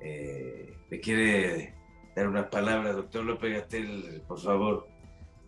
[0.00, 1.74] eh, le quiere
[2.14, 2.94] dar unas palabras.
[2.94, 4.86] Doctor López Gatel, por favor.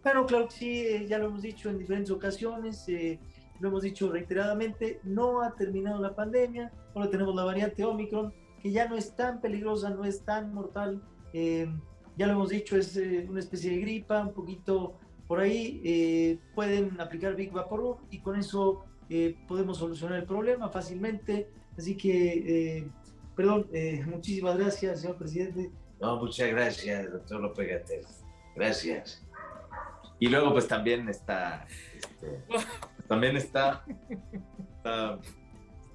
[0.03, 2.87] Bueno, claro sí, eh, ya lo hemos dicho en diferentes ocasiones,
[3.61, 8.33] lo hemos dicho reiteradamente, no ha terminado la pandemia, ahora tenemos la variante Omicron,
[8.67, 11.01] que ya no es tan peligrosa, no es tan mortal,
[11.33, 12.97] ya lo hemos dicho, es
[13.29, 14.99] una especie de gripa, un poquito
[15.29, 20.69] por ahí eh, pueden aplicar Big Vaporub y con eso eh, podemos solucionar el problema
[20.69, 21.49] fácilmente.
[21.77, 22.89] Así que, eh,
[23.37, 23.69] perdón,
[24.07, 25.71] muchísimas gracias, señor presidente.
[26.01, 28.07] No, muchas gracias, doctor López Gatel.
[28.57, 29.23] Gracias.
[30.19, 32.43] Y luego, pues también está, este,
[33.09, 33.85] también está,
[34.77, 35.19] está,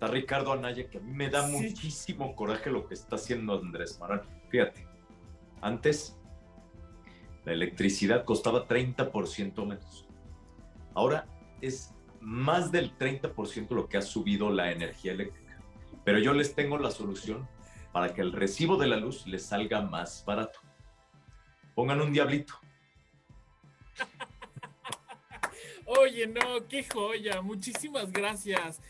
[0.08, 4.22] Ricardo Anaya, que a mí me da muchísimo coraje lo que está haciendo Andrés Manuel.
[4.50, 4.88] Fíjate,
[5.62, 6.18] antes
[7.46, 10.08] la electricidad costaba 30% menos.
[10.94, 11.28] Ahora
[11.62, 15.60] es más del 30% lo que ha subido la energía eléctrica.
[16.04, 17.48] Pero yo les tengo la solución
[17.92, 20.60] para que el recibo de la luz les salga más barato.
[21.76, 22.54] Pongan un diablito.
[25.86, 27.42] Oye, no, qué joya.
[27.42, 28.82] Muchísimas gracias.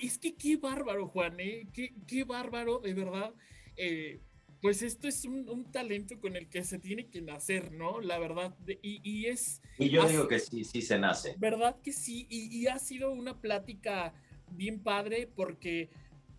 [0.00, 1.66] Es que qué bárbaro, Juan, ¿eh?
[1.72, 3.34] Qué, bárbaro, de verdad.
[3.76, 4.20] Eh,
[4.60, 8.00] pues esto es un, talento con el que se tiene que nacer, ¿no?
[8.00, 9.60] La verdad, y, es...
[9.78, 11.34] Y yo digo que sí, sí se nace.
[11.38, 12.26] ¿Verdad que sí?
[12.30, 14.14] Y, ha sido una plática
[14.52, 15.90] bien padre porque,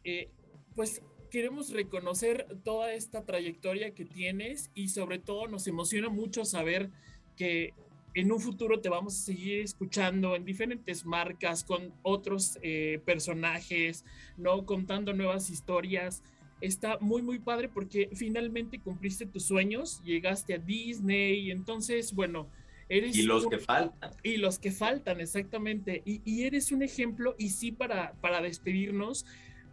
[0.04, 0.32] eh,
[0.74, 6.90] pues, queremos reconocer toda esta trayectoria que tienes y sobre todo nos emociona mucho saber
[7.36, 7.74] que
[8.16, 14.06] en un futuro te vamos a seguir escuchando en diferentes marcas con otros eh, personajes,
[14.38, 14.66] ¿no?
[14.66, 16.24] Contando nuevas historias
[16.62, 22.50] está muy, muy padre porque finalmente cumpliste tus sueños, llegaste a Disney, entonces, bueno,
[22.88, 23.18] eres...
[23.18, 24.12] Y los que faltan.
[24.24, 26.02] Y los que faltan, exactamente.
[26.06, 29.26] Y, eres un ejemplo, y sí, para, para despedirnos,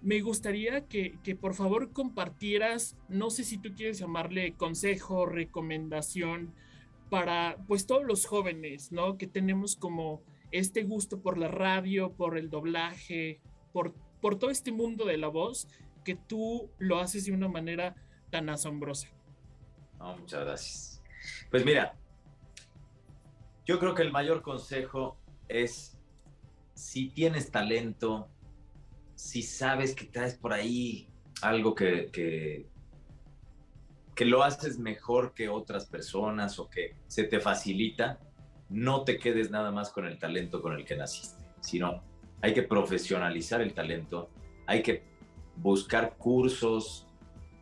[0.02, 6.52] me gustaría que, que, por favor compartieras, no sé si tú quieres llamarle consejo, recomendación,
[7.12, 9.18] para pues todos los jóvenes, ¿no?
[9.18, 14.72] Que tenemos como este gusto por la radio, por el doblaje, por, por todo este
[14.72, 15.68] mundo de la voz
[16.06, 17.94] que tú lo haces de una manera
[18.30, 19.08] tan asombrosa.
[19.98, 21.02] muchas gracias.
[21.50, 21.98] Pues mira,
[23.66, 25.98] yo creo que el mayor consejo es,
[26.72, 28.30] si tienes talento,
[29.16, 31.10] si sabes que traes por ahí
[31.42, 32.70] algo que, que,
[34.14, 38.20] que lo haces mejor que otras personas o que se te facilita,
[38.68, 42.02] no te quedes nada más con el talento con el que naciste, sino
[42.40, 44.30] hay que profesionalizar el talento,
[44.66, 45.04] hay que
[45.56, 47.06] buscar cursos,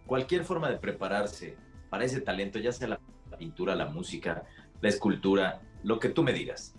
[0.07, 1.57] cualquier forma de prepararse
[1.89, 3.01] para ese talento, ya sea la
[3.39, 4.45] pintura, la música,
[4.81, 6.75] la escultura, lo que tú me digas.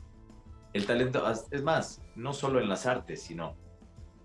[0.74, 3.55] El talento, es más, no solo en las artes, sino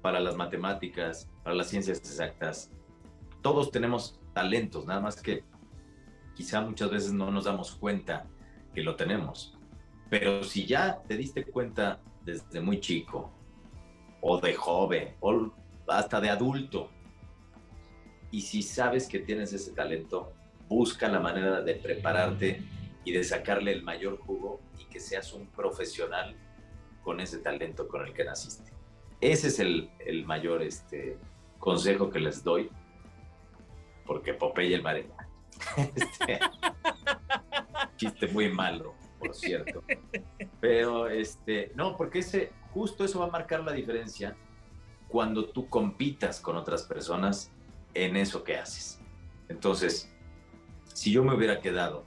[0.01, 2.71] para las matemáticas, para las ciencias exactas.
[3.43, 5.45] Todos tenemos talentos, nada más que
[6.35, 8.27] quizá muchas veces no nos damos cuenta
[8.75, 9.57] que lo tenemos.
[10.11, 13.33] Pero si ya te diste cuenta desde muy chico,
[14.21, 15.51] o de joven, o
[15.89, 16.91] hasta de adulto.
[18.31, 20.35] Y si sabes que tienes ese talento,
[20.69, 22.61] busca la manera de prepararte
[23.07, 26.37] y de sacarle el mayor jugo y que seas un profesional
[27.03, 28.71] con ese talento con el que naciste.
[29.23, 29.89] Ese es el,
[30.27, 31.17] mayor este,
[31.59, 32.69] consejo que les doy,
[34.07, 35.29] porque Popeye el Marema.
[35.95, 36.39] Este,
[37.97, 39.83] chiste muy malo, por cierto.
[40.61, 44.37] Pero, este, no, porque ese, justo eso va a marcar la diferencia
[45.09, 47.53] cuando tú compitas con otras personas
[47.95, 49.01] en eso que haces.
[49.49, 50.13] Entonces,
[50.93, 52.05] si yo me hubiera quedado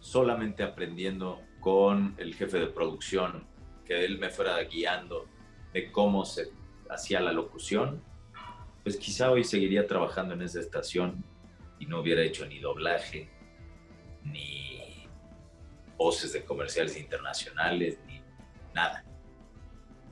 [0.00, 3.46] solamente aprendiendo con el jefe de producción,
[3.84, 5.26] que él me fuera guiando
[5.72, 6.50] de cómo se
[6.88, 8.02] hacía la locución,
[8.82, 11.24] pues quizá hoy seguiría trabajando en esa estación
[11.78, 13.28] y no hubiera hecho ni doblaje,
[14.22, 15.08] ni
[15.96, 18.22] voces de comerciales internacionales, ni
[18.74, 19.04] nada.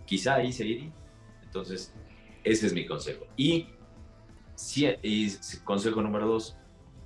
[0.05, 0.93] Quizá ahí seguiría.
[1.43, 1.95] Entonces,
[2.45, 3.27] ese es mi consejo.
[3.37, 3.69] Y,
[5.65, 6.57] consejo número dos,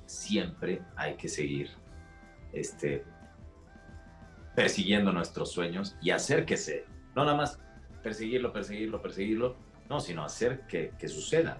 [0.07, 1.71] siempre hay que seguir
[2.53, 3.05] este,
[4.55, 6.85] persiguiendo nuestros sueños y hacer que se,
[7.15, 7.59] no nada más
[8.03, 9.57] perseguirlo, perseguirlo, perseguirlo,
[9.89, 11.59] no, sino hacer que, que suceda,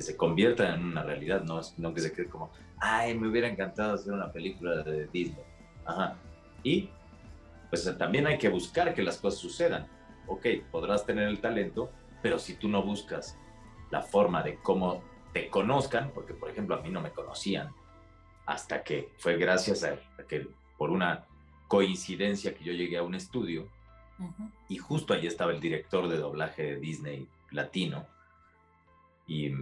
[0.00, 3.46] que se convierta en una realidad, no, no que se quede como, ay, me hubiera
[3.46, 5.44] encantado hacer una película de Disney.
[5.84, 6.16] Ajá.
[6.62, 6.88] Y
[7.68, 9.86] pues también hay que buscar que las cosas sucedan.
[10.26, 11.90] Ok, podrás tener el talento,
[12.22, 13.36] pero si tú no buscas
[13.90, 15.02] la forma de cómo
[15.34, 17.68] te conozcan, porque por ejemplo a mí no me conocían,
[18.46, 20.48] hasta que fue gracias a, que
[20.78, 21.26] por una
[21.68, 23.68] coincidencia que yo llegué a un estudio
[24.66, 28.06] y justo allí estaba el director de doblaje de Disney latino
[29.30, 29.52] y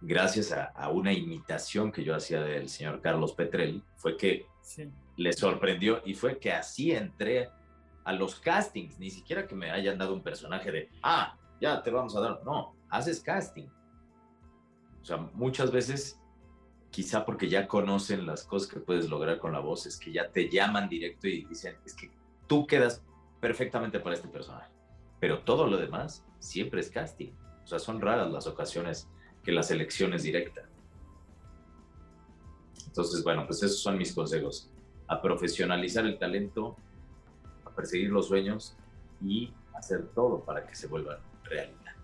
[0.00, 4.46] gracias a, una imitación que yo hacía del señor Carlos Petrel fue que
[5.16, 7.50] le sorprendió y fue que así entré
[8.04, 11.90] a los castings, ni siquiera que me hayan dado un personaje de, ah, ya te
[11.90, 13.66] vamos a dar, no, haces casting.
[15.00, 16.20] O sea, muchas veces,
[16.90, 20.30] quizá porque ya conocen las cosas que puedes lograr con la voz, es que ya
[20.30, 22.10] te llaman directo y dicen, es que
[22.46, 23.02] tú quedas
[23.40, 24.70] perfectamente para este personaje.
[25.18, 27.32] Pero todo lo demás siempre es casting.
[27.64, 29.08] O sea, son raras las ocasiones
[29.46, 30.62] que la selección es directa.
[32.84, 34.68] Entonces, bueno, pues esos son mis consejos.
[35.06, 36.76] A profesionalizar el talento,
[37.64, 38.76] a perseguir los sueños
[39.24, 41.94] y hacer todo para que se vuelvan realidad.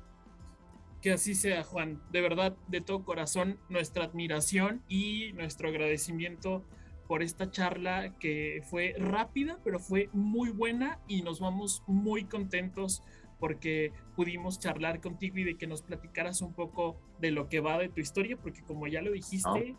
[1.00, 2.00] Que así sea, Juan.
[2.12, 6.62] De verdad, de todo corazón, nuestra admiración y nuestro agradecimiento
[7.08, 13.02] por esta charla que fue rápida, pero fue muy buena y nos vamos muy contentos
[13.42, 17.76] porque pudimos charlar contigo y de que nos platicaras un poco de lo que va
[17.76, 19.74] de tu historia, porque como ya lo dijiste,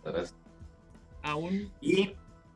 [1.21, 1.71] aún...
[1.79, 2.13] Y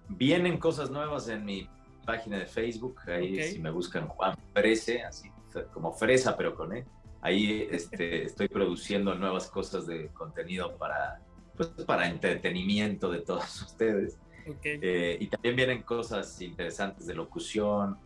[0.10, 1.70] vienen cosas nuevas en mi
[2.06, 5.32] página de Facebook, ahí si me buscan Juan Frese, así
[5.72, 6.84] como fresa, pero con él.
[7.22, 11.22] Ahí este, estoy produciendo nuevas cosas de contenido para,
[11.56, 14.20] pues, para entretenimiento de todos ustedes.
[14.62, 17.98] Eh, y también vienen cosas interesantes de locución,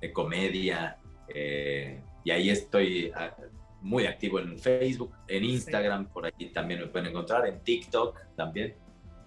[0.00, 0.96] de comedia.
[1.28, 3.36] Eh, y ahí estoy ah,
[3.80, 8.74] muy activo en Facebook, en Instagram, por ahí también me pueden encontrar, en TikTok también.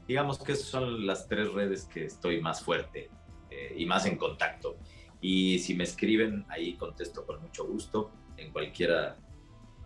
[0.05, 3.09] Digamos que esas son las tres redes que estoy más fuerte
[3.49, 4.75] eh, y más en contacto.
[5.21, 9.15] Y si me escriben, ahí contesto con mucho gusto en cualquiera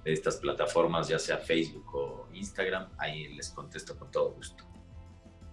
[0.04, 4.64] de estas plataformas, ya sea Facebook o Instagram, ahí les contesto con todo gusto.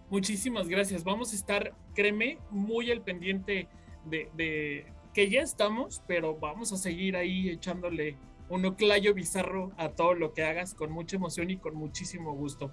[0.09, 1.05] Muchísimas gracias.
[1.05, 3.69] Vamos a estar, créeme, muy al pendiente
[4.07, 8.17] de, que ya estamos, pero vamos a seguir ahí echándole
[8.49, 12.71] un oclayo bizarro a todo lo que hagas con mucha emoción y con muchísimo gusto.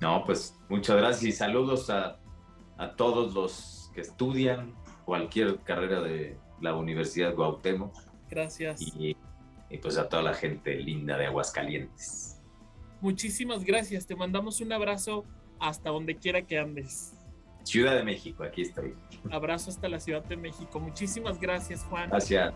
[0.00, 2.18] No, pues muchas gracias y saludos a,
[2.78, 4.74] a todos los que estudian,
[5.04, 7.92] cualquier carrera de la Universidad Guautemo.
[8.30, 8.80] Gracias.
[8.80, 9.16] Y,
[9.82, 12.40] pues a toda la gente linda de Aguascalientes.
[13.00, 14.06] Muchísimas gracias.
[14.06, 15.24] Te mandamos un abrazo
[15.60, 17.14] hasta donde quiera que andes.
[17.62, 18.94] Ciudad de México, aquí estoy.
[19.30, 20.80] Abrazo hasta la Ciudad de México.
[20.80, 22.08] Muchísimas gracias, Juan.
[22.10, 22.54] Gracias.